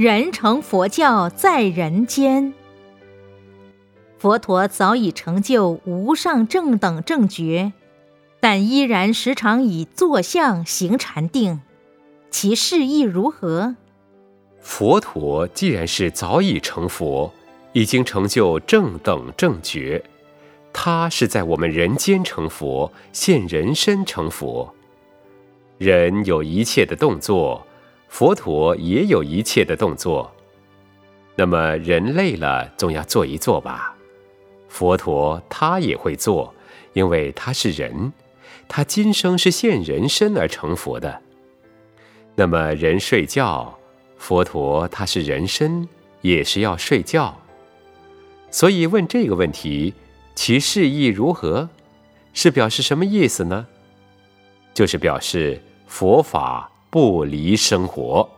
[0.00, 2.54] 人成佛教在人间。
[4.16, 7.74] 佛陀早已成就无上正等正觉，
[8.40, 11.60] 但依然时常以坐相行禅定，
[12.30, 13.76] 其事意如何？
[14.62, 17.30] 佛陀既然是早已成佛，
[17.74, 20.02] 已经成就正等正觉，
[20.72, 24.74] 他是在我们人间成佛，现人身成佛。
[25.76, 27.66] 人有一切的动作，
[28.10, 30.30] 佛陀也有一切的动作。
[31.36, 33.96] 那么人累了，总要坐一坐吧。
[34.68, 36.52] 佛陀他也会做，
[36.92, 38.12] 因为他是人，
[38.68, 41.22] 他今生是现人身而成佛的。
[42.34, 43.78] 那么人睡觉，
[44.18, 45.88] 佛陀他是人身，
[46.20, 47.40] 也是要睡觉。
[48.50, 49.94] 所以问这个问题，
[50.34, 51.70] 其示意如何？
[52.32, 53.66] 是表示什么意思呢？
[54.74, 58.28] 就是表示佛法不离生活。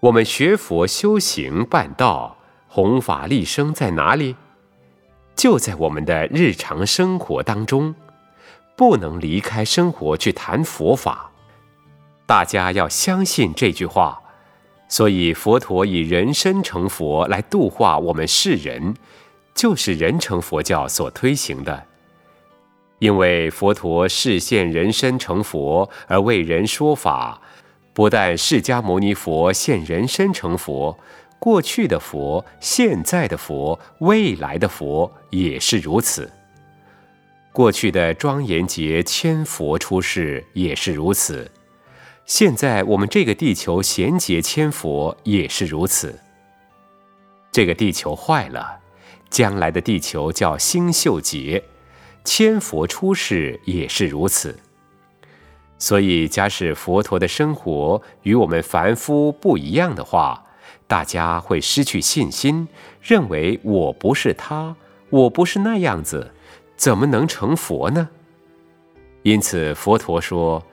[0.00, 2.36] 我们学佛修行办道，
[2.68, 4.36] 弘法利生在哪里？
[5.34, 7.94] 就在我们的日常生活当中，
[8.76, 11.30] 不能离开生活去谈佛法。
[12.26, 14.22] 大家要相信这句话。
[14.90, 18.94] 所以佛陀以人身成佛来度化我们世人，
[19.54, 21.84] 就是人成佛教所推行的。
[22.98, 27.40] 因为佛陀示现人身成佛而为人说法，
[27.92, 30.98] 不但释迦牟尼佛现人身成佛。
[31.38, 36.28] 过去的佛、现在的佛、未来的佛也是如此。
[37.52, 41.48] 过去的庄严劫千佛出世也是如此，
[42.26, 46.18] 现在我们这个地球贤劫千佛也是如此。
[47.52, 48.80] 这个地球坏了，
[49.30, 51.62] 将来的地球叫星宿劫，
[52.24, 54.58] 千佛出世也是如此。
[55.78, 60.44] 所以，假使佛陀的生活与我们凡夫不一样的话，
[60.86, 62.66] 大家会失去信心，
[63.00, 64.74] 认为我不是他，
[65.10, 66.32] 我不是那样子，
[66.76, 68.08] 怎么能成佛呢？
[69.22, 70.64] 因此，佛陀说：“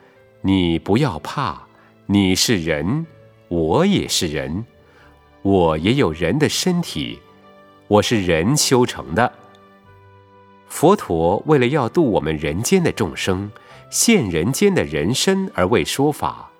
[0.41, 1.67] 你不要怕，
[2.07, 3.05] 你是人，
[3.47, 4.65] 我也是人，
[5.41, 7.19] 我也有人的身体，
[7.87, 9.31] 我是人修成的。
[10.75, 13.49] 佛陀为了要度我们人间的众生，
[13.89, 16.51] 现人间的人身而为说法。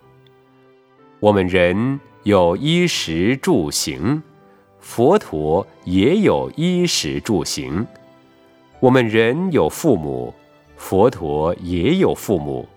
[1.19, 4.23] 我们人。”有衣食住行，
[4.79, 7.85] 佛陀也有衣食住行。
[8.79, 10.33] 我们人有父母，
[10.75, 12.67] 佛陀也有父母。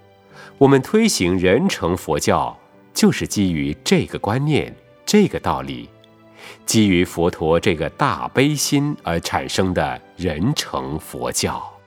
[0.58, 2.54] 我们推行人成佛教，
[2.92, 4.76] 就是基于这个观念、
[5.06, 5.88] 这个道理，
[6.66, 11.77] 基于佛陀这个大悲心而产生的人成佛教。